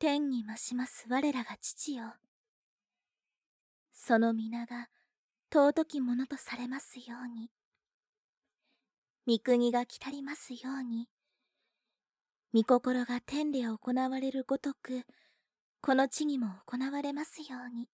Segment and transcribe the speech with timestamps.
[0.00, 2.14] 天に増します我らが父よ。
[3.92, 4.88] その皆が
[5.52, 7.50] 尊きものとされますように。
[9.26, 11.06] 御国が来たりますように。
[12.54, 15.02] 御心が天で行われるごとく
[15.82, 17.86] この地にも行われますように。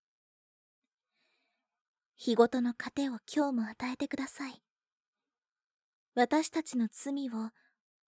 [2.14, 4.62] 日ごとの糧を今日も与えてください。
[6.14, 7.50] 私たちの罪を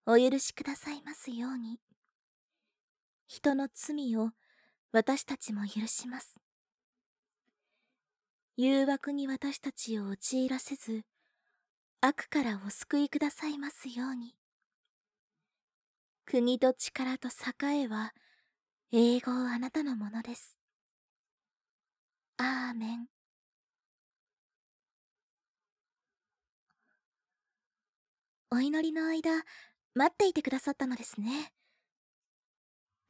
[0.07, 1.81] お許しくださいますように。
[3.29, 4.31] 人の罪を
[4.91, 6.41] 私たちも許します。
[8.57, 11.03] 誘惑に私たちを陥らせず
[12.01, 14.35] 悪からお救いくださいますように。
[16.25, 18.15] 国と力と栄えは
[18.93, 20.57] 永劫あなたのものです。
[22.39, 23.09] アーメン。
[28.51, 29.31] お祈りの間
[29.95, 31.53] 待っていてくださったのですね。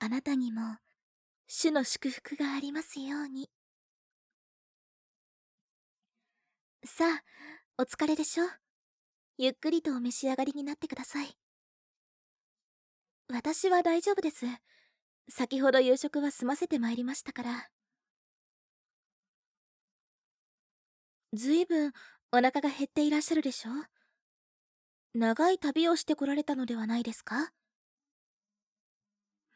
[0.00, 0.60] あなたにも
[1.48, 3.50] 主の祝福がありますように。
[6.84, 7.22] さあ
[7.78, 8.44] お疲れでしょ
[9.38, 11.36] ゆっくりとお召し上がりになってください。
[13.28, 14.46] 私は大丈夫です。
[15.28, 17.68] 先ほど夕食は済ませてまいりましたから。
[21.34, 21.92] ずいぶん
[22.32, 23.70] お腹が減っていらっしゃるでしょ
[25.14, 27.52] 長い旅をしてこられたのではないですか？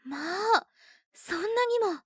[0.04, 0.66] まあ
[1.12, 2.02] そんなにも。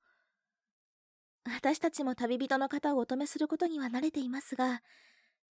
[1.45, 4.83] 私たちも旅人の方をお止めすることには慣れていますが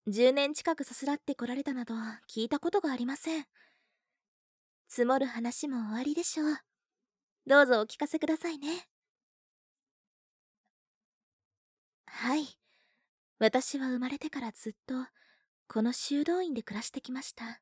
[0.08, 1.94] 10年近くさすらってこられたなど
[2.28, 3.44] 聞いたことがありません。
[4.88, 6.58] 積もる話も終わりでしょう。
[7.46, 8.86] どうぞお聞かせくださいね。
[12.06, 12.46] はい。
[13.38, 14.94] 私は生まれてからずっと
[15.66, 17.60] この修道院で暮らしてきました。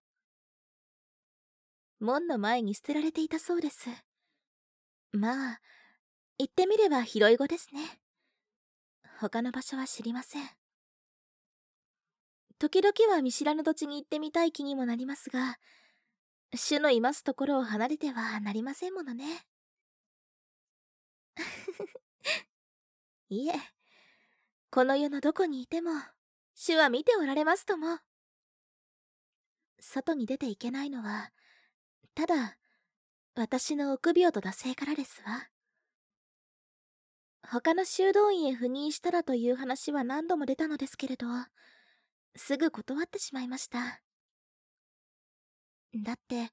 [2.00, 3.88] 門の前に捨てられていたそうです。
[5.12, 5.60] まあ
[6.38, 8.00] 言ってみれば広い語ですね。
[9.20, 10.48] 他の場所は知りません。
[12.58, 15.58] 時々は見知らぬ土地に行ってみたい気にもなりますが
[16.54, 19.46] 主のいますところを離れてはなりませんものね。
[23.30, 23.54] いえ
[24.70, 25.90] この世のどこにいても
[26.54, 27.98] 主は見ておられますとも。
[29.80, 31.32] 外に出ていけないのは
[32.14, 32.58] ただ
[33.34, 35.48] 私の臆病と惰性からですわ。
[37.48, 41.26] 他の修道院へ赴任したらという話は何度も出たのですけれど
[42.36, 44.02] すぐ断ってしまいました。
[45.94, 46.50] だって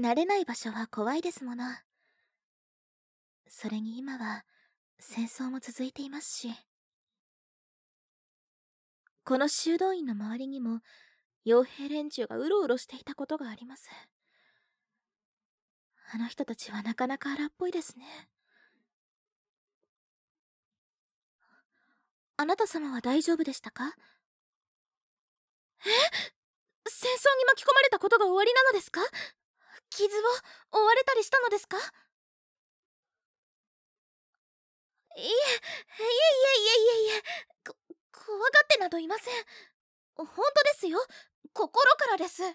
[0.00, 1.64] 慣れない場所は怖いですもの。
[3.48, 4.44] それに今は
[4.98, 6.48] 戦争も続いていますし。
[9.24, 10.80] この修道院の周りにも
[11.46, 13.88] 傭兵連中がうろうろしていたことがあります。
[16.14, 18.04] あの人たちはなかなか荒っぽいですね。
[22.36, 23.94] あなた様は大丈夫でしたか？
[25.86, 25.88] え？
[26.86, 29.00] 戦争に巻き込まれたことが終わりなのですか？
[29.88, 30.14] 傷
[30.72, 31.78] を負われたりしたのですか？
[35.16, 35.32] いえいえいえい
[37.08, 37.22] えいえいえ
[37.66, 37.74] こ
[38.12, 39.34] 怖がってなどいません。
[40.16, 40.34] 本当
[40.64, 40.98] ですよ。
[41.54, 42.42] 心からです。
[42.42, 42.52] わ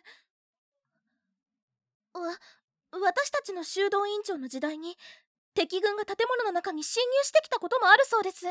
[2.91, 4.97] 私たちの修道院長の時代に
[5.53, 8.45] 敵軍が建物の中に侵入してきたこともあるそうです。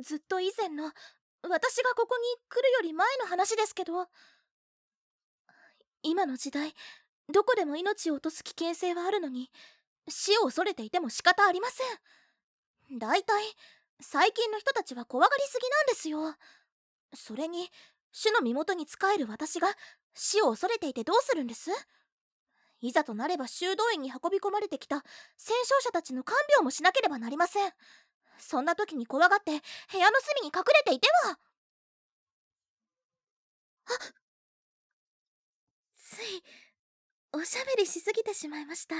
[0.00, 0.92] ずっと以前の
[1.48, 4.08] 私がここに来るより前の話ですけど。
[6.04, 6.74] 今の時代
[7.32, 9.52] どこでも命を落とす危険性はあるのに
[10.08, 12.98] 死を恐れていても仕方ありません。
[12.98, 13.44] だいたい
[14.00, 16.34] 最近の人たちは怖がりすぎなんですよ。
[17.14, 17.70] それに
[18.10, 19.68] 主の身元に仕える私が
[20.12, 21.70] 死を恐れていてどうするんです？
[22.82, 25.02] いざとなれば修道院に運び込まれてきた
[25.38, 27.72] 戦勝者たちの看病もしなければなりません。
[28.38, 29.52] そんな時に怖がって
[29.92, 31.38] 部屋の隅に隠れていては。
[33.86, 33.92] あ
[35.96, 36.42] つい
[37.32, 38.96] おしゃべりしすぎてしまいました。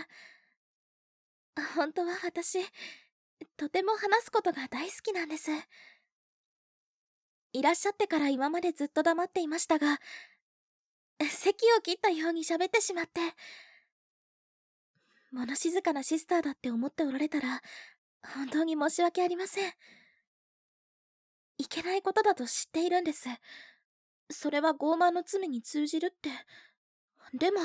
[1.75, 2.59] 本当は私
[3.57, 5.51] とても話すことが大好きなんです。
[7.53, 9.99] いらっしゃってから今までずっと黙っていましたが
[11.21, 13.21] 席を切ったように喋ってしまって
[15.33, 17.63] 物静かなシスターだって思っておられたら
[18.35, 19.73] 本当に申し訳ありません。
[21.59, 23.29] いけないことだと知っているんです。
[24.31, 26.31] それは傲慢の罪に通じるって。
[27.35, 27.61] でも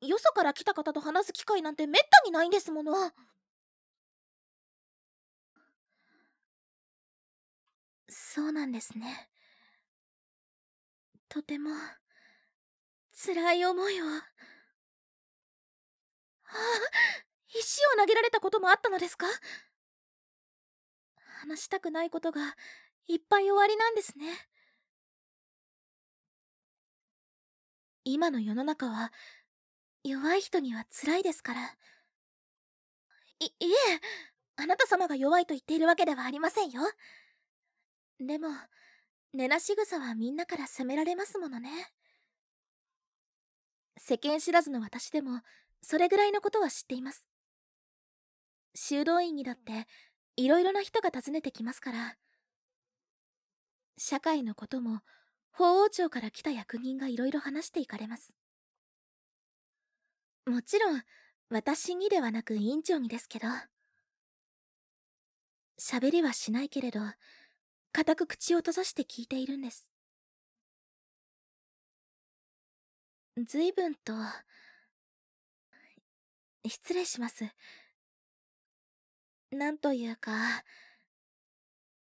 [0.00, 2.92] よそから来た方と話す機会なんてめったにないんですもの。
[8.08, 9.28] そうなんですね。
[11.28, 11.70] とても
[13.12, 14.04] 辛い思いを。
[16.48, 16.56] あ あ
[17.48, 19.26] 石を投げられたこともあったのですか？
[21.40, 22.56] 話したくないことが
[23.06, 24.48] いっぱい終わりなんですね。
[28.04, 29.12] 今の世の中は
[30.02, 31.76] 弱い人には辛いですから。
[33.40, 34.00] いいえ
[34.56, 36.82] あなた様が弱いと言っているわけではありませんよ。
[38.18, 38.48] でも
[39.32, 41.70] 根なし草はみんなから責められますものね。
[43.98, 45.42] 世間知らずの私でも
[45.82, 47.26] それぐらいのことは知っています。
[48.74, 49.86] 修道院にだって
[50.36, 52.16] いろいろな人が訪ねてきますから。
[53.96, 55.00] 社会のことも
[55.50, 58.34] 法王庁から来た役人がいろいろ話していかれます。
[60.46, 61.02] もちろん
[61.50, 63.48] 私にではなく委員長にですけど。
[65.80, 67.00] 喋りはしないけれど
[67.92, 69.88] 固く口を閉ざして聞いているんです。
[73.46, 74.12] 随分と
[76.68, 77.44] 失礼します。
[79.50, 80.32] なんというか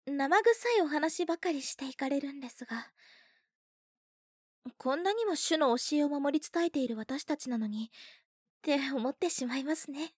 [0.06, 2.90] 生臭いお話ばかりしていかれるんですが
[4.78, 7.88] こんなにも主の教えを守り伝えている私たちなのにっ
[8.62, 10.12] て思ってしまいますね。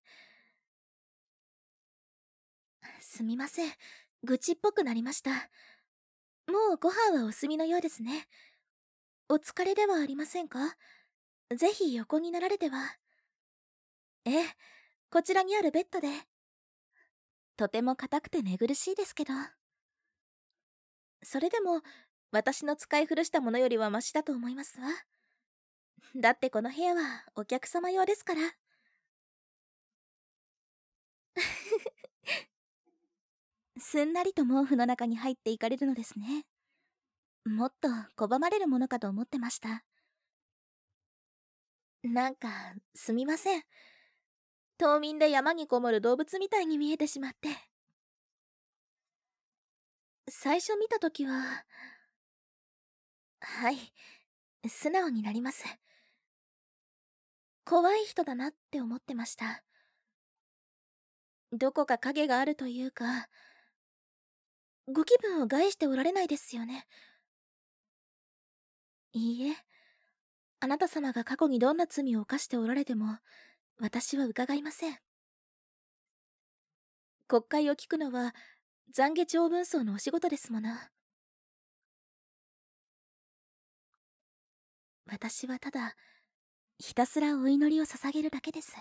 [3.00, 3.72] すみません。
[4.22, 5.30] 愚痴っぽくなりました。
[5.30, 8.26] もうご飯はお済みのようですね。
[9.28, 10.76] お疲れではありませんか？
[11.54, 12.96] ぜひ横になられては。
[14.24, 14.44] ええ
[15.10, 16.08] こちらにあるベッドで。
[17.56, 19.32] とても硬くて寝苦しいですけど。
[21.22, 21.82] それでも
[22.30, 24.86] 私の使い古したものよりはマシだと思いますわ。
[26.16, 28.40] だってこの部屋はお客様用ですから。
[33.78, 36.44] すんなりと毛布の中に入っていかれるのですね。
[37.44, 39.84] もっと拒まれるものかと思ってました。
[42.02, 42.48] なんか
[42.94, 43.62] すみません。
[44.78, 47.48] 冬眠で山にこもる動物みたいに見えてしまって。
[50.30, 51.64] 最初見た時は
[53.40, 53.76] はい
[54.68, 55.64] 素直になります。
[57.64, 59.64] 怖い人だなって思ってました。
[61.52, 63.28] どこか影があるというか
[64.86, 66.86] ご気分を害しておられないですよね。
[69.12, 69.56] いいえ
[70.60, 73.18] あなた様が過去にどんな罪を犯しておられても
[73.80, 74.96] 私は伺いません。
[77.28, 78.34] 国会を聞くのは
[78.96, 80.70] 懺悔長文層のお仕事ですもの。
[85.06, 85.94] 私はただ
[86.78, 88.74] ひたすらお祈りを捧げるだけです。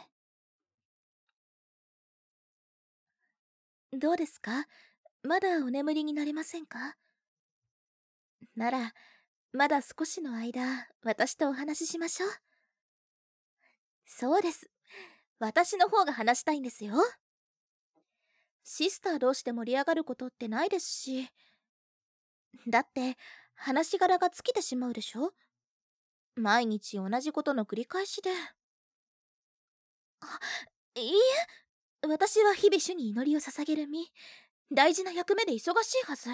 [3.94, 4.66] どうですか？
[5.24, 6.96] まだお眠りになれませんか？
[8.56, 8.94] なら
[9.54, 12.30] まだ少しの間私とお話ししましょう。
[14.06, 14.70] そうです。
[15.40, 16.96] 私の方が話したいんですよ。
[18.64, 21.30] シスター同士で盛り上がることってないですし。
[22.68, 23.18] だって
[23.56, 25.34] 話し柄が尽きてしまうでしょ？
[26.36, 28.32] 毎日同じことの繰り返しで。
[30.22, 30.40] あ
[30.96, 32.08] いいえ。
[32.08, 34.12] 私は日々主に祈りを捧げる身。
[34.72, 36.30] 大事な役目で忙しいはず。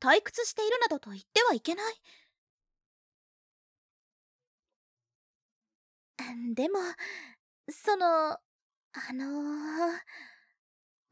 [0.00, 1.94] 退屈しているなどと言ってはいけない。
[6.54, 6.78] でも
[7.72, 8.38] そのあ
[9.12, 9.24] の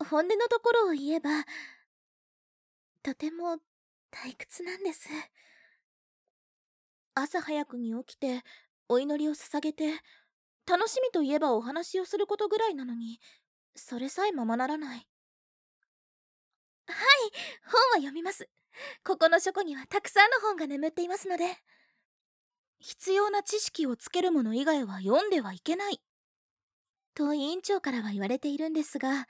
[0.01, 1.31] ー、本音のところを言えば
[3.02, 3.57] とても
[4.12, 5.09] 退屈なんです。
[7.14, 8.43] 朝早くに起きて
[8.88, 10.00] お祈りを捧げて
[10.67, 13.19] 楽しみといえばお話をすることぐらいなのに
[13.75, 15.07] それさえままならない。
[16.87, 16.97] はい
[17.64, 18.49] 本は読みます。
[19.05, 21.45] ここの書庫にはたくさんの本が眠っていますので。
[22.81, 26.00] 必要な知識をつけるもの以外は読んではいけない。
[27.14, 29.26] と委員長からは言われているんですが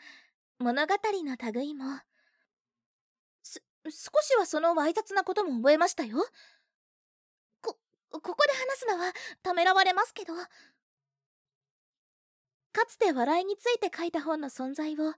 [0.59, 1.85] 物語の類も。
[3.43, 6.19] す少しはそのわい雑なことも覚えましたよ。
[7.63, 7.79] こ
[8.11, 10.35] ここで話すのはためらわれますけど。
[12.73, 15.15] かつて笑いについて書いた本の存在を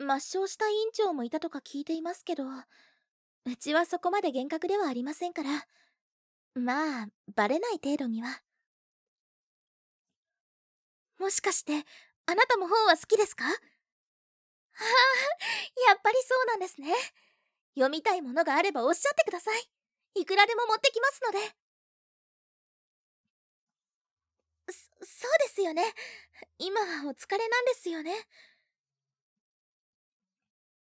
[0.00, 5.66] 抹消した委員長もいたとか聞いていますけどうちはそこまで厳格ではありませんから。
[6.54, 8.43] まあバレない程度には。
[11.18, 11.72] もしかして
[12.26, 13.44] あなたも本は好きですか？
[13.44, 13.56] は あ
[15.88, 16.92] やっぱりそうなんですね。
[17.74, 19.70] 読みたいものがあればおっしゃってください。
[20.14, 21.38] いくらでも持ってきますので。
[24.72, 25.82] そそうですよね。
[26.58, 28.14] 今はお疲れなんですよね。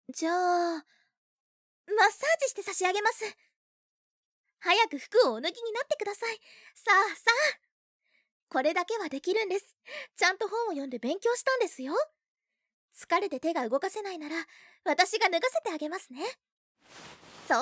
[0.09, 0.85] じゃあ
[1.87, 3.23] マッサージして差し上げます。
[4.59, 6.39] 早く服をお脱ぎになってください。
[6.75, 7.68] さあさあ。
[8.49, 9.75] これだけはできるんです。
[10.17, 11.93] ちゃんと本を読んで勉強したんですよ。
[12.97, 14.35] 疲れて手が動かせないなら
[14.83, 16.19] 私が脱がせてあげますね。
[17.47, 17.59] それ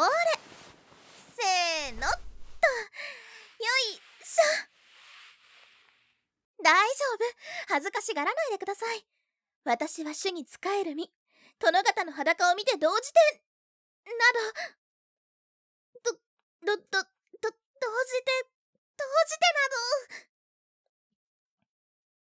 [1.36, 2.08] せーのっと。
[2.08, 4.68] よいしょ。
[6.64, 7.74] 大丈夫。
[7.74, 9.06] 恥ずかしがらないでください。
[9.64, 11.12] 私は主に仕える身。
[11.60, 13.20] 殿方の裸を見て同時て
[14.06, 14.14] な
[14.74, 14.78] ど。
[16.04, 16.12] ど
[16.66, 17.08] どどど
[17.42, 18.32] 同時て
[18.98, 19.76] 同時てなど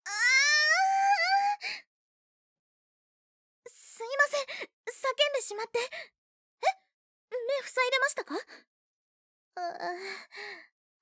[0.04, 0.08] あ
[3.66, 5.79] すいません叫んでしまって。
[5.79, 5.87] え？
[7.31, 8.35] 目塞いでましたか？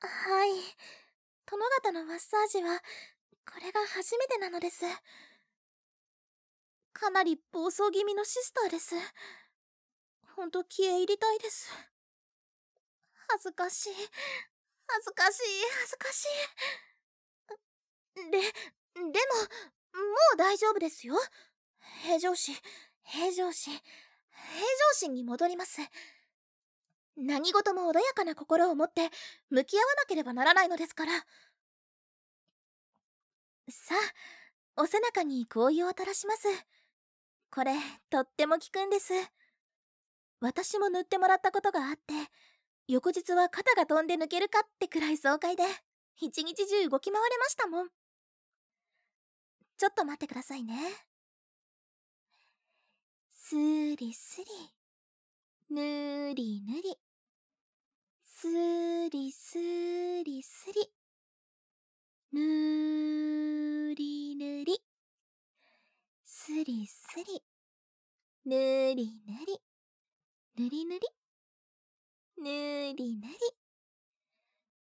[0.00, 0.50] はい。
[1.46, 2.78] 殿方のマッサージは
[3.46, 4.84] これが初めてなのです。
[6.92, 8.94] かなり暴走気味のシスターです。
[10.36, 11.70] ほんと気合入りたいです。
[13.28, 13.94] 恥ずかしい。
[14.86, 15.42] 恥ずかしい。
[15.80, 16.26] 恥ずかし
[18.16, 18.30] い。
[18.30, 18.48] でで
[18.96, 19.12] もも
[20.34, 21.16] う大丈夫ですよ。
[22.02, 22.54] 平常心。
[23.02, 23.80] 平常心。
[24.34, 25.80] 平常心に戻ります。
[27.16, 29.10] 何事も穏やかな心を持って
[29.50, 31.12] 向き合わなければならないのですから。
[33.70, 33.94] さ
[34.76, 36.48] あお背中に紅葉を垂らします。
[37.50, 37.74] これ
[38.10, 39.12] とっても効くんです。
[40.40, 42.12] 私も塗ってもらったことがあって
[42.88, 45.62] 翌日は肩が飛んで抜けるかってくらい爽快で
[46.20, 47.88] 一日中動き回れましたもん。
[49.78, 50.74] ちょっと待ってくださいね。
[53.46, 54.46] スリスリ
[55.68, 56.96] ぬりぬり。
[58.24, 58.48] ス
[59.10, 59.58] リス
[60.24, 60.90] リスリ
[62.32, 64.80] ぬりぬり。
[66.24, 67.42] すりすり。
[68.46, 69.60] ぬりぬり。
[70.56, 71.00] ぬりぬり。
[72.38, 73.34] ぬりぬり。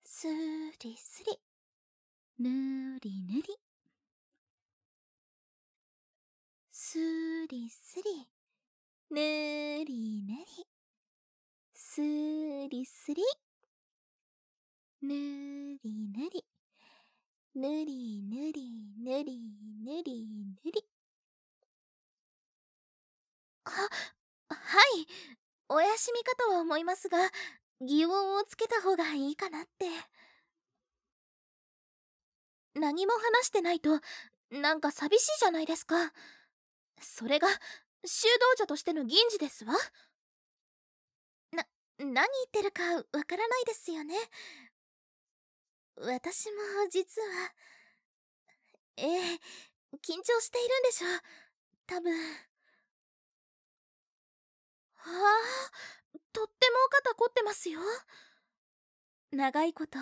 [0.03, 0.27] す
[0.83, 1.38] りすり。
[2.41, 3.43] ぬりぬり。
[6.73, 6.99] す
[7.47, 8.38] りすり。
[9.11, 9.17] ぬ
[9.87, 10.67] りぬり
[11.73, 13.23] すりすり
[15.00, 15.15] ぬ
[15.83, 16.45] りぬり
[17.55, 18.71] ぬりぬり
[19.03, 19.41] ぬり
[19.83, 20.27] ぬり
[20.62, 20.85] ぬり。
[23.65, 23.73] は、
[24.50, 25.07] はい。
[25.71, 27.17] お休みかとは思いますが
[27.81, 29.87] 擬音をつけた方がいいかなって。
[32.75, 34.00] 何も話してないと
[34.50, 36.12] なんか寂しいじゃないですか。
[37.00, 37.49] それが
[38.05, 39.75] 修道女としての銀次ですわ。
[41.52, 41.64] な
[41.99, 44.14] 何言ってるかわからないですよね。
[45.97, 46.59] 私も
[46.90, 47.52] 実は
[48.97, 49.40] ええ
[50.02, 51.21] 緊張しているんでしょう。
[51.87, 52.12] 多分。
[54.95, 55.11] は
[56.14, 57.81] あとっても肩凝ってますよ。
[59.33, 59.99] 長いこと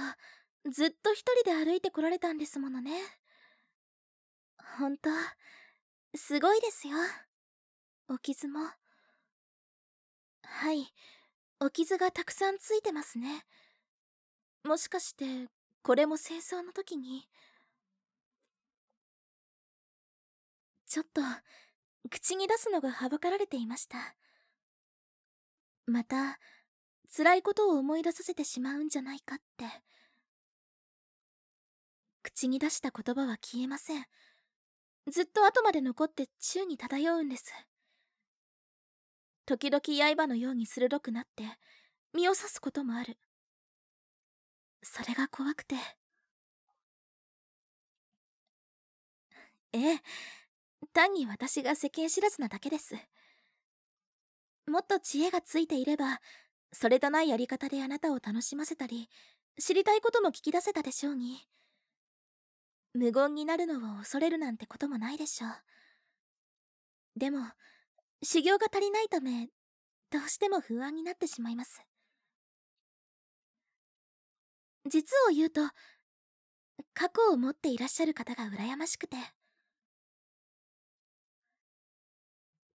[0.71, 2.93] ずっと一人で歩いてこられたんですものね。
[4.79, 5.09] ほんと
[6.15, 6.97] すごいですよ。
[8.09, 8.61] お傷も。
[10.43, 10.93] はい。
[11.59, 13.45] お傷がたくさんついてますね。
[14.65, 15.49] もしかして
[15.83, 17.29] これも戦争の時に。
[20.87, 21.21] ちょっと
[22.11, 23.99] 口に出すのがはばかられていました。
[25.87, 26.39] また
[27.17, 29.65] 辛いことを思い出させてしまうんじゃないかって。
[32.23, 34.05] 口に出した言葉は消えません。
[35.11, 37.53] ずっと後まで残って宙に漂うんです。
[39.47, 39.81] 時々
[40.17, 41.45] 刃のように鋭くなって
[42.13, 43.17] 身を刺すこともある。
[44.83, 45.77] それが怖くて。
[49.73, 50.01] ええ
[50.93, 52.95] 単に私が世間知らずなだけです。
[54.67, 56.21] もっと知恵がついていれば
[56.73, 59.09] それとないやり方であなたを楽しませたり
[59.61, 61.47] 知りたいことも聞き出せたでしょうに。
[62.95, 65.51] 無言になるのを恐れるなんてこともないでしょう。
[67.17, 67.39] でも
[68.23, 69.49] 修行が足りないため
[70.11, 71.83] どうしても不安になってしまいます。
[74.89, 75.61] 実を言うと
[76.95, 79.17] 過去を持っていらっしゃる方が羨ましくて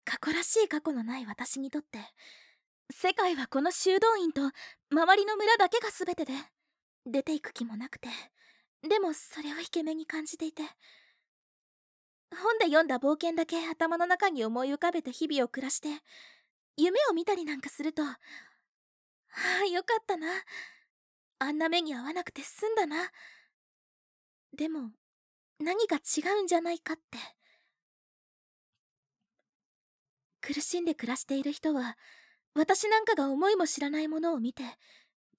[0.04, 2.00] 過去らしい過去のない私にとって
[2.92, 4.42] 世界はこの修道院と
[4.92, 6.34] 周りの村だけが全てで
[7.06, 8.10] 出ていく気もなくて
[8.88, 10.64] でもそれを引け目に感じていて
[12.32, 15.90] 本で読んだ冒険だけ頭の中に思い浮かべて日々を暮らして
[16.78, 18.18] 夢を見たりなんかするとあ
[19.64, 20.28] あよかったな。
[21.40, 23.10] あんな目に遭わなくて済んだな。
[24.56, 24.92] でも
[25.60, 27.18] 何か違うんじゃないかって。
[30.42, 31.98] 苦しんで暮らしている人は
[32.56, 34.64] 私なんかが思いも知らないものを見て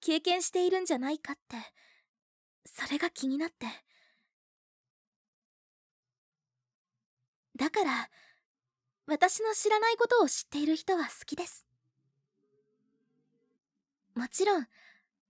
[0.00, 1.56] 経験しているんじゃないかって。
[2.64, 3.66] それが気になって。
[7.56, 8.08] だから
[9.06, 11.66] 私の知らないことを知っている人は好きです。
[14.14, 14.66] もちろん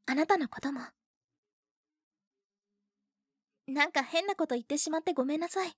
[0.07, 0.81] あなたのことも。
[3.67, 5.77] なんか変なこと言ってしまってごめんなさい。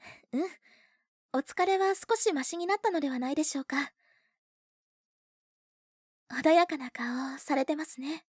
[0.32, 0.48] うん。
[1.32, 3.92] お疲れは少しマシになったのではないでしょうか。
[6.30, 8.24] 穏やかな顔をされてますね。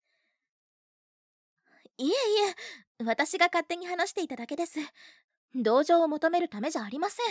[1.96, 2.12] いえい
[2.98, 4.78] え私が勝手に話していただけです。
[5.54, 7.26] 同情を求めるためじゃありません。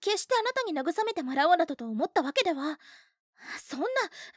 [0.00, 2.78] 決してあなたに慰めてもらおうなどと思ったわけでは
[3.58, 3.86] そんな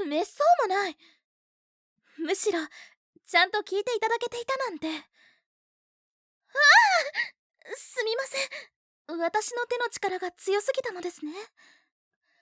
[0.06, 0.98] めっそうもない。
[2.18, 2.60] むしろ
[3.26, 4.88] ちゃんと聞いていただけていたなんて。
[4.88, 4.96] ああ
[7.76, 8.38] すみませ
[9.16, 9.20] ん。
[9.20, 11.34] 私の手の力が強すぎたのですね。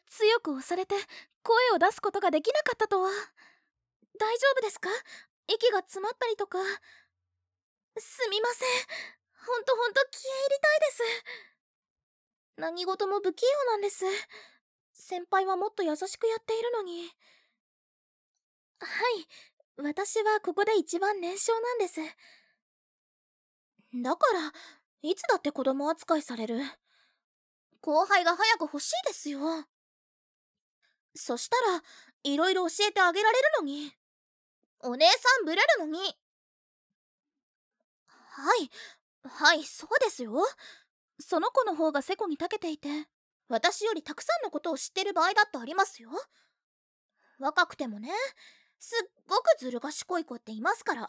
[0.08, 0.96] 強く押されて
[1.42, 3.10] 声を出すことができなかったとは。
[4.20, 4.90] 大丈夫ですか？
[5.48, 6.60] 息が詰まったりとか。
[7.98, 8.68] すみません。
[9.46, 11.04] ほんとほんと気合入りたいです。
[12.58, 14.06] 何事も不器用なんです。
[14.94, 17.10] 先輩はもっと優しくやっているのに。
[18.80, 18.88] は
[19.20, 19.28] い。
[19.78, 22.02] 私はここで一番年少なんです。
[23.94, 24.52] だから
[25.02, 26.62] いつだって子供扱いされる。
[27.82, 29.40] 後輩が早く欲しいですよ。
[31.16, 31.82] そしたら
[32.24, 33.92] いろいろ教えてあげられるのに。
[34.84, 36.00] お姉さんぶれるのに。
[38.08, 38.70] はい。
[39.24, 40.34] はいそうですよ。
[41.20, 42.90] その子の方がセコに長けていて
[43.48, 46.10] 私よりたくさんのことを知ってる場合だってありますよ。
[47.40, 48.10] 若くてもね
[48.80, 51.08] すっごくずる賢い子っていますから。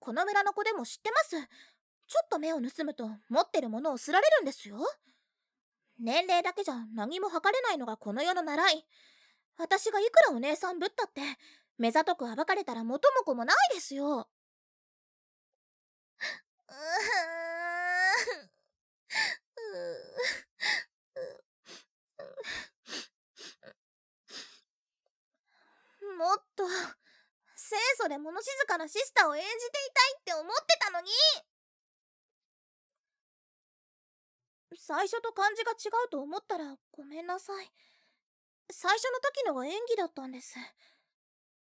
[0.00, 1.36] この村の子でも知ってます。
[2.08, 4.78] ちょっと目を盗むと持ってるものをすられるんですよ。
[6.00, 8.84] 年齢だけじゃ何も測れないのがこの世の習い。
[9.56, 11.20] 私がいくらお姉さんぶったって
[11.78, 14.28] 目ざとく暴かれたら元も子もないですよ。
[26.16, 29.58] もっと清楚で物静かなシスターを演じてい
[29.92, 31.10] たいって思ってたのに。
[34.74, 35.74] 最初と感じが違
[36.06, 37.70] うと思ったらごめんなさい。
[38.70, 40.56] 最初の時のが演技だったんです。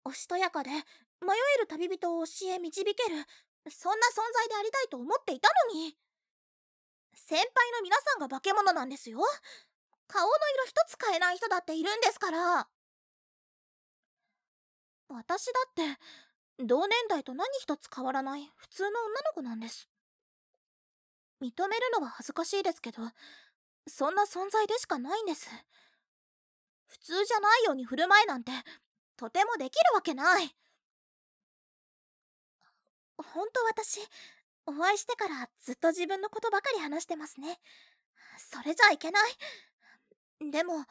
[0.04, 3.24] おしとやかで迷える旅人を教え導ける
[3.68, 5.96] そんな存在でありたいと思っていたのに。
[7.14, 9.20] 先輩の皆さんが化け物なんですよ。
[10.06, 12.68] 顔の色一つ変えない人だっているんですから。
[15.08, 19.88] 私だって同年代と何一つ変わらない普通の女の子なんです。
[21.42, 23.02] 認めるのは恥ずかしいですけど
[23.88, 25.48] そんな存在でしかないんです。
[26.86, 28.52] 普通じゃないように振る舞えなんて
[29.16, 30.54] とてもできるわけない。
[33.22, 34.00] 本当私
[34.66, 37.58] お会いしてからずっと自分のことばかり話してますね。
[38.38, 39.20] それじゃいけな
[40.40, 40.50] い。
[40.50, 40.84] でも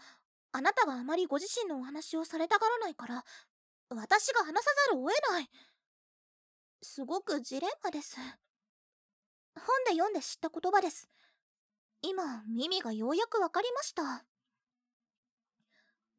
[0.51, 3.23] あなたがあまりご自身のお話をされたがらないから
[3.89, 5.49] 私が話さざるを得ない。
[6.81, 8.17] すごくジレンマです。
[8.17, 11.09] 本で読んで知った言葉です。
[12.01, 14.25] 今耳がようやくわかりました。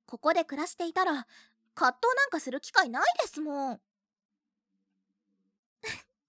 [0.07, 1.27] ここで暮らしていたら
[1.75, 3.81] 葛藤なんかする機会ないですもん。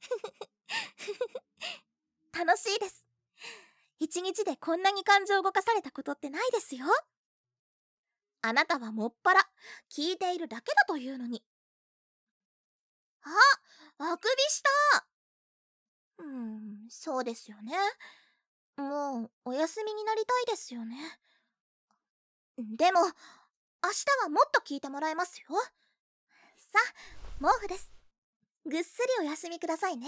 [2.33, 3.05] 楽しいです。
[3.99, 6.85] 一日でこんなに感情を動かされたことってないですよ。
[8.41, 9.49] あなたはもっぱら
[9.89, 11.43] 聞いているだけだというのに。
[13.21, 13.29] あ
[13.99, 14.63] あくびし
[14.97, 15.07] た。
[16.17, 17.73] うんそうですよね。
[18.77, 21.19] もうお休みになりたいですよね。
[22.57, 23.09] でも明
[23.89, 25.47] 日はもっと聞いてもらえますよ。
[26.57, 26.93] さあ
[27.39, 28.00] 毛布です。
[28.65, 30.07] ぐっすりお休みくださいね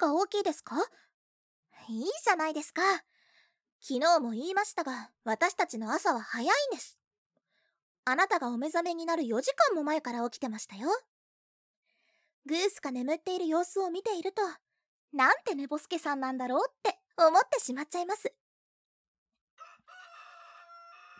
[0.00, 0.76] が大きいですか？
[1.88, 2.82] いいじゃないですか。
[3.80, 6.98] 昨日も言いましたが、私たちの朝は早いんです。
[8.10, 10.88] あなたがお目覚めになる4時間も前から起きてましたよ。
[12.46, 14.40] グースが眠っている様子を見ていると、
[15.12, 18.32] なんて寝ぼすけさんなんだろうって思ってしまっちゃいます。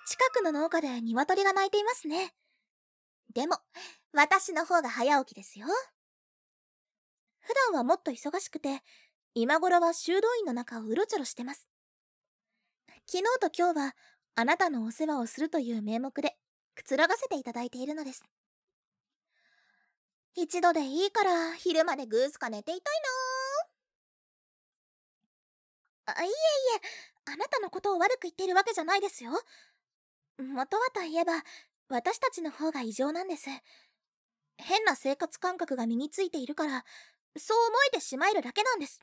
[0.06, 2.32] 近くの農家で鶏が鳴いていますね。
[3.34, 3.58] でも、
[4.14, 5.66] 私の方が早起きですよ。
[7.40, 8.82] 普段はもっと忙しくて、
[9.34, 11.68] 今頃は修道院の中をうろちょろしてます。
[13.06, 13.96] 昨日と今日は、
[14.36, 16.38] あなたのお世話をするという名目で、
[16.78, 18.22] くつろがせていただいているのです。
[20.36, 22.94] 一度でいいから、昼までグースか寝ていたい
[26.06, 26.34] なあいえいえ
[27.32, 29.32] あなたのことを悪く言っているわけじゃないですよ。
[30.38, 31.32] 元はといえば
[31.88, 33.50] 私たちの方が異常なんです。
[34.56, 36.84] 変な生活感覚が身についているから
[37.36, 39.00] そう思えてしまえるだけなんです。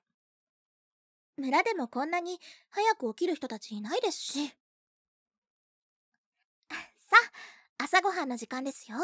[1.35, 4.47] 村でもこんなに早く起きる人たちいないですし。
[7.07, 8.97] さあ朝ごはんの時間ですよ。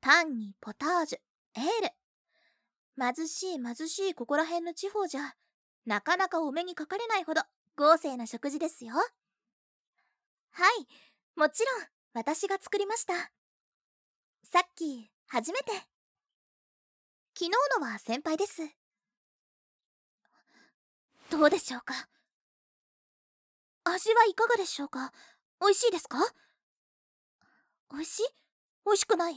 [0.00, 1.18] パンにポタージュ
[1.56, 1.64] エー
[3.02, 3.14] ル。
[3.16, 5.34] 貧しい貧しいここら辺の地方じゃ
[5.86, 7.42] なかなかお目にかかれないほど
[7.76, 8.94] 豪勢な食事ですよ。
[8.94, 9.04] は
[10.80, 10.86] い
[11.36, 13.14] もちろん私が作りました。
[14.50, 15.72] さっき初めて。
[17.34, 18.62] 昨日のは先輩です。
[21.30, 22.08] どうでしょうか？
[23.92, 25.12] 味はいかがでしょうか？
[25.60, 26.18] 美味しいですか？
[27.90, 28.22] 美味しい？
[28.84, 29.34] 美味しくない？
[29.34, 29.36] え？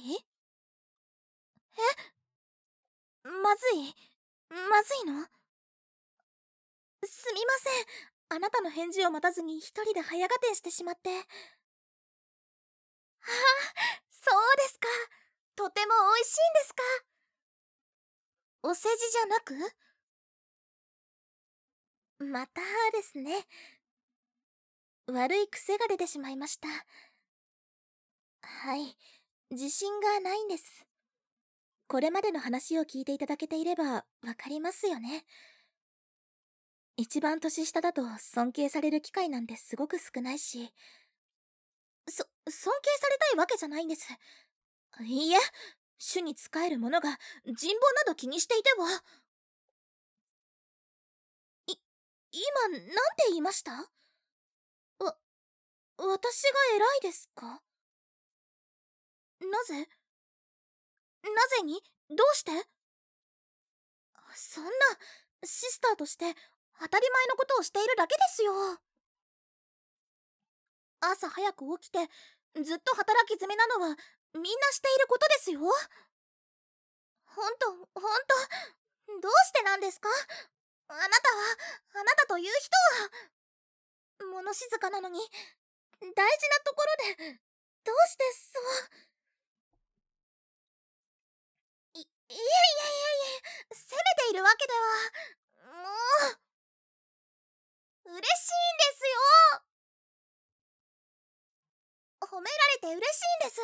[3.23, 3.95] まずい？
[4.49, 5.25] まずいの？
[7.05, 7.85] すみません。
[8.29, 11.09] あなたの返事を待たずに一人で早合点してしまって。
[11.09, 11.25] ああ
[14.11, 14.87] そうですか。
[15.55, 16.83] とても美味しいんですか？
[18.63, 19.55] お世辞じゃなく？
[22.19, 22.61] また
[22.93, 23.47] ですね。
[25.11, 26.67] 悪い癖が出てしまいました。
[28.41, 28.97] はい。
[29.51, 30.85] 自信がないんです。
[31.87, 34.03] これまでの話を聞いていただけていればわ
[34.37, 35.25] かりますよね。
[36.95, 40.71] 一番年下だと尊敬される機会なんてすごく少ないし
[42.07, 44.07] そ尊敬されたいわけじゃないんです。
[45.01, 45.37] いいえ
[45.97, 49.03] 主に仕える者が人望など気にしていては。
[51.67, 51.75] い
[52.31, 52.81] 今なん
[53.17, 53.91] て言いました？
[56.03, 57.61] 私が偉いですか？
[59.39, 59.87] なぜ？
[61.23, 61.79] なぜに？
[62.09, 62.51] どうして？
[64.33, 64.69] そんな
[65.43, 66.25] シスターとして
[66.79, 68.51] 当たり前のことをしているだけですよ。
[71.01, 71.99] 朝早く起きて
[72.63, 73.95] ずっと働き詰めなのは
[74.33, 75.59] みんなしていることですよ。
[77.25, 77.99] ほんとほんと
[79.21, 80.09] どうしてなんですか？
[80.87, 81.09] あなたは
[82.01, 82.51] あなたという人
[83.03, 84.31] は。
[84.33, 85.19] 物静かなのに
[86.01, 87.37] 大事なところで
[87.85, 88.89] どうしてそう
[91.93, 93.37] いいえいえいえい
[93.69, 94.81] え責めているわけでは
[95.77, 95.85] も
[98.05, 99.69] う嬉しいんですよ
[102.27, 103.61] 褒められて嬉しいんです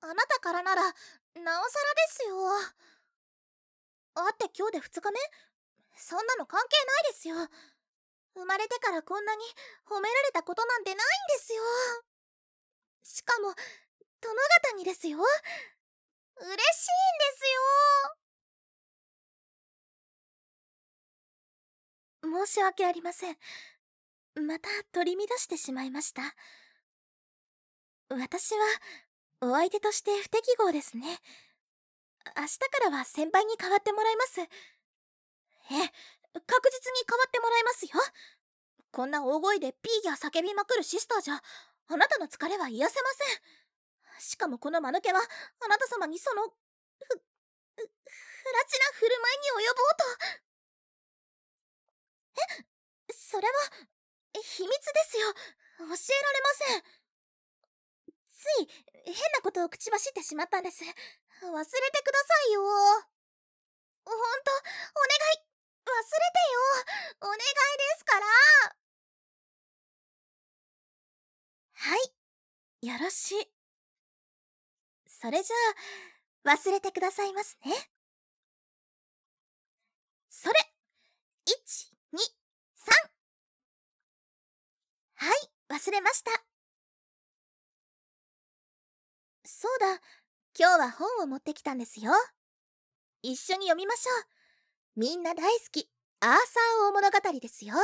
[0.00, 1.68] あなたからならなおさらで
[2.12, 2.36] すよ
[4.14, 5.18] 会って今日で2日目
[5.96, 7.36] そんなの関係ないですよ
[8.36, 9.42] 生まれてからこんなに
[9.88, 10.98] 褒められたことなんてないん
[11.38, 11.62] ですよ。
[13.02, 13.48] しかも
[14.20, 14.34] 殿
[14.70, 15.18] 方にですよ。
[16.38, 16.62] 嬉しいんで
[17.34, 17.44] す
[22.24, 22.46] よ。
[22.46, 23.36] 申し訳ありません。
[24.34, 26.22] また取り乱してしまいました。
[28.10, 28.60] 私は
[29.40, 31.06] お相手として不適合ですね。
[32.36, 34.40] 明日からは先輩に代わってもらいます。
[34.42, 34.46] え
[36.40, 37.90] 確実に代わってもらいますよ。
[38.92, 41.40] こんな大声でピーギャー叫びまくるシスターじゃ
[41.88, 44.20] あなたの疲れは癒せません。
[44.20, 46.52] しかもこの間抜けはあなた様にそのふふ
[47.84, 50.04] らちな振る舞いに及ぼうと。
[53.10, 53.54] えそれは
[54.32, 54.76] 秘密で
[55.10, 55.32] すよ。
[55.78, 55.94] 教えられ
[56.42, 56.82] ません。
[58.32, 58.68] つい
[59.04, 60.84] 変なことを口走ってしまったんです。
[60.84, 61.00] 忘れて
[61.42, 62.62] くださいよ。
[62.62, 65.45] ほんとお願い。
[65.90, 66.60] 忘れてよ。
[67.22, 67.44] お願いで
[67.98, 68.26] すから。
[71.72, 72.86] はい。
[72.86, 73.50] よろしい。
[75.06, 75.56] それじゃ
[76.50, 77.72] あ忘れてくださいますね。
[80.28, 80.54] それ。
[81.46, 82.20] 123
[85.14, 86.30] はい忘れました。
[89.44, 90.00] そうだ。
[90.58, 92.12] 今日は本を持ってきたんですよ。
[93.22, 94.35] 一緒に読みましょう。
[94.96, 95.90] みんな大好き。
[96.20, 96.36] アーサー
[96.88, 97.74] 大物語ですよ。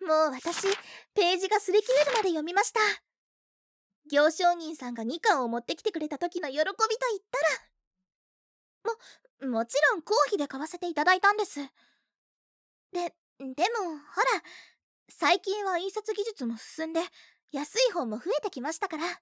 [0.00, 0.62] もう私
[1.14, 2.80] ページが擦り切れるまで読みました。
[4.08, 6.78] 行商人さんが2巻を持ってきてくれた時の喜びと言
[7.18, 7.38] った
[9.42, 9.50] ら。
[9.50, 11.58] ももちろん公費で買わせていただいたんです。
[12.92, 14.42] ででもほら
[15.08, 17.00] 最近は印刷技術も進んで
[17.50, 19.20] 安い本も増えてきましたから。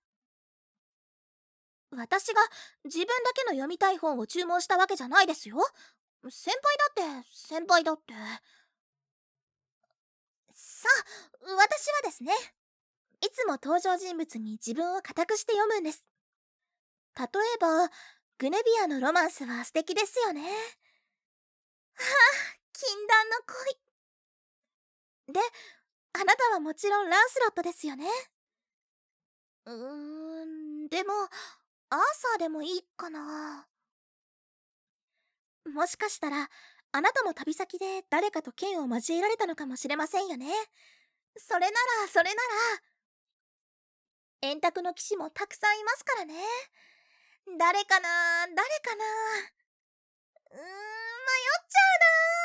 [1.91, 2.43] 私が
[2.85, 5.57] 自分だけの読みたい本を注文したわけじゃないですよ。
[6.29, 6.53] 先
[6.95, 8.13] 輩だって先輩だって。
[10.53, 12.33] さあ私はですね
[13.21, 16.05] いつも登場人物に自分を固くして読むんです。
[17.17, 17.89] 例えば
[18.39, 20.43] グネビアのロマンスは素敵ですよね。
[20.43, 20.53] はあ
[22.73, 23.37] 禁断の
[25.27, 25.35] 恋。
[25.35, 25.41] で
[26.13, 28.07] あなたはもちろんランスロットですよね。
[29.65, 31.13] うーんでも
[31.91, 33.67] アーサーでもいいかな。
[35.65, 36.49] もしかしたら
[36.93, 40.47] あなたも旅先で誰かと剣を交えられたのかもしれませんよね。
[41.37, 41.67] それな
[42.03, 42.39] らそれなら。
[44.43, 46.35] 円卓の騎士もたくさんいますからね。
[47.59, 49.05] 誰かな誰かな。
[50.53, 50.69] うーん迷っ
[51.69, 52.38] ちゃうな。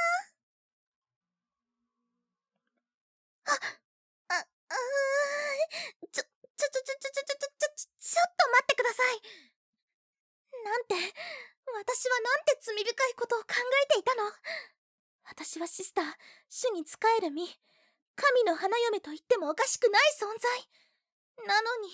[15.53, 16.05] 私はシスター
[16.49, 17.45] 主に仕える身。
[17.45, 21.45] 神の花嫁と言ってもおかしくない存在。
[21.45, 21.93] なのに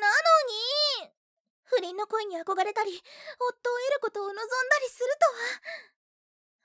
[0.00, 0.16] なの
[1.04, 1.12] に
[1.64, 4.44] 不倫の恋に憧れたり夫を得ることを望んだ
[4.80, 5.12] りする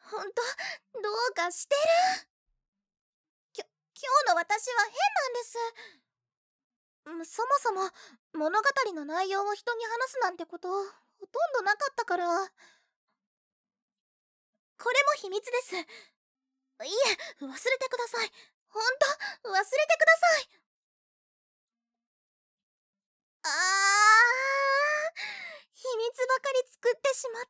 [0.08, 0.24] とは。
[0.24, 0.42] ほんと
[1.04, 1.82] どうかしてる。
[3.52, 3.66] きょ
[4.00, 4.96] 今日の私は変
[7.12, 7.36] なんです。
[7.36, 7.92] そもそも
[8.40, 12.26] 物語の内容を人に話すなんてことほとんどなかったから。
[14.82, 15.76] これも秘密です。
[16.84, 18.32] いえ忘れてください。
[18.70, 18.84] ほん
[19.44, 19.68] と忘れて
[19.98, 20.50] ください。
[23.44, 23.52] あー
[25.74, 27.44] 秘密ばかり作ってしまっ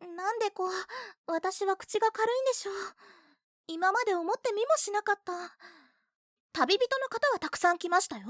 [0.00, 0.06] た。
[0.06, 0.72] なんでこう
[1.26, 2.74] 私は口が軽いんでしょう。
[3.66, 5.32] 今まで思ってみもしなかった。
[6.52, 8.26] 旅人の方はたくさん来ましたよ。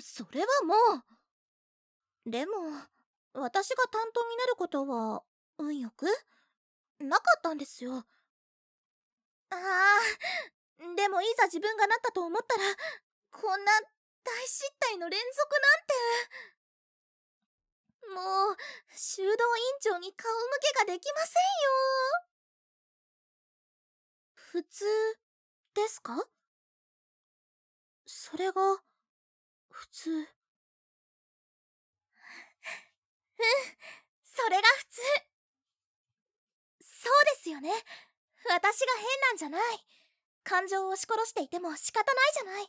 [0.00, 0.74] それはも
[2.26, 2.30] う。
[2.30, 2.52] でも
[3.34, 5.22] 私が担当になることは
[5.58, 6.06] 運よく
[6.98, 8.04] なかったんですよ。
[9.54, 12.62] ああでもいざ自分がなったと思ったら
[13.30, 13.72] こんな
[14.24, 15.94] 大失態の連続なんて。
[18.14, 18.56] もう
[18.94, 21.42] 修道院長に顔向けができません
[22.22, 22.28] よ。
[24.34, 24.84] 普通
[25.74, 26.28] ですか？
[28.06, 28.82] それが
[29.70, 30.10] 普通。
[30.12, 30.28] うん
[34.22, 35.00] それが普通。
[36.82, 37.72] そうですよね。
[38.48, 39.60] 私が変なんじゃない。
[40.44, 42.68] 感情を押し殺していても仕方ないじゃない。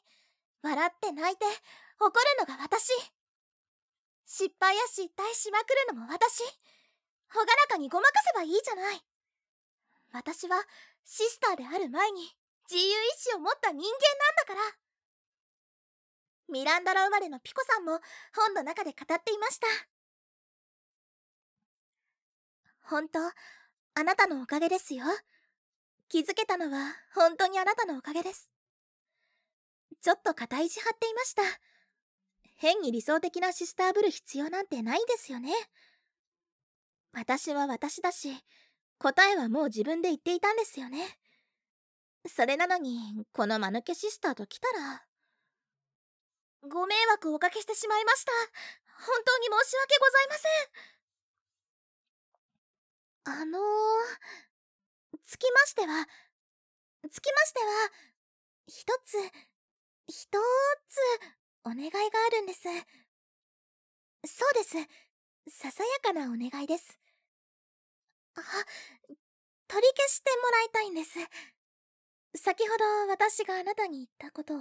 [0.63, 1.45] 笑って泣いて
[1.99, 2.91] 怒るのが私。
[4.25, 6.43] 失敗や失態しまくるのも私。
[7.33, 9.01] 朗らかにごまかせばいいじゃない。
[10.13, 10.57] 私は
[11.03, 12.21] シスターである前に
[12.71, 14.59] 自由意志を持った人間なんだから。
[16.47, 17.99] ミランダラ生まれのピコさんも
[18.33, 19.67] 本の中で語っていました。
[22.83, 25.03] 本当あなたのおかげですよ。
[26.07, 28.49] 気づけたのは本当にあなたのおかげです。
[30.01, 31.41] ちょっと肩意地張っていました。
[32.57, 35.51] 変に理想的なシスターブル必要なんてないですよね。
[37.11, 38.29] 私は私だし、
[38.97, 41.17] 答えはもう自分で言っていたんですよね。
[42.27, 45.05] それなのに、この間抜けシスターと来たら。
[46.67, 48.31] ご迷惑をおかけしてしまいました。
[48.97, 50.49] 本当に申し訳ございませ
[53.31, 53.41] ん。
[53.41, 53.61] あのー、
[55.25, 56.07] つきましては、
[57.11, 57.91] つきましては、
[58.67, 59.17] 一つ、
[60.07, 60.38] 一つ、
[61.63, 62.61] お願いがあるんです。
[64.27, 64.77] そうです。
[65.49, 66.99] ささやかなお願いです。
[68.35, 68.41] あ、
[69.67, 71.17] 取り消してもらいたいんです。
[72.35, 74.59] 先ほど私があなたに言ったことを。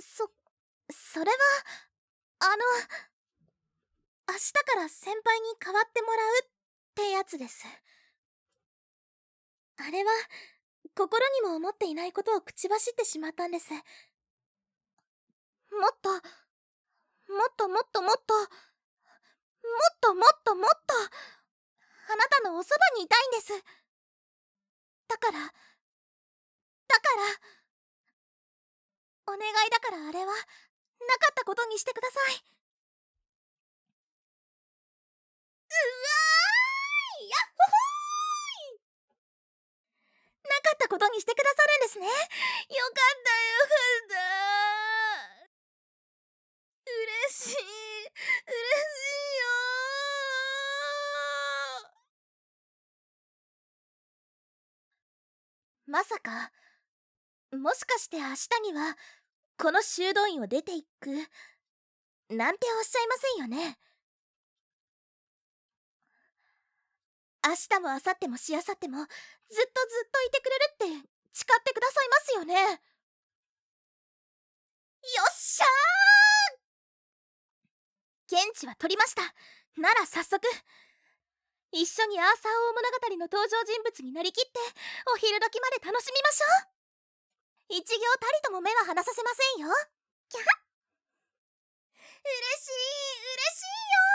[0.00, 0.30] そ、
[0.90, 1.36] それは、
[2.40, 2.64] あの、
[4.28, 6.48] 明日から先輩に代わってもらうっ
[6.94, 7.66] てやつです。
[9.78, 10.10] あれは
[10.96, 13.72] 心にも思っていないことを口走ってしまったんです。
[13.72, 13.82] もっ
[16.02, 16.20] ともっ
[17.56, 18.48] ともっともっともっ
[20.00, 20.94] ともっともっと
[22.12, 23.52] あなたのおそばにいたいんです。
[25.08, 25.52] だからだか
[29.26, 30.42] らお願いだからあれはなか
[31.30, 32.34] ったことにしてください。
[35.68, 37.28] うわーい！
[37.28, 37.97] やっほほな
[40.48, 42.06] かったことにしてくださるんですね。
[42.06, 42.22] よかっ
[43.24, 45.48] たよかった
[46.90, 47.54] 嬉しい。
[47.54, 49.46] 嬉しいよ
[55.86, 56.52] まさか
[57.56, 58.96] もしかして明日には
[59.56, 61.10] この修道院を出ていく
[62.30, 63.78] なんておっしゃいませんよね。
[67.42, 69.06] 明日も明後日もしあさっても
[69.48, 72.54] ずっとずっといてくれるって誓ってくださいますよね。
[75.00, 75.68] よっしゃー!
[78.28, 79.22] 現地は取りました。
[79.80, 80.46] なら早速
[81.72, 84.58] 一緒にアーサー王物語の登場人物になりきって
[85.14, 86.46] お昼時まで楽しみましょ
[87.72, 87.76] う。
[87.76, 89.74] 一行たりとも目は離させませんよ。
[90.28, 90.44] キャッ。
[92.24, 92.32] 嬉
[92.64, 92.72] しい
[93.36, 94.07] 嬉しいよ。